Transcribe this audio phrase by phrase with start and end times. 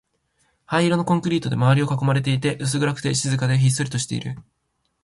[0.65, 4.35] 灰色のコンクリートで周りを囲まれていて、薄暗くて、静かで、ひっそりとしている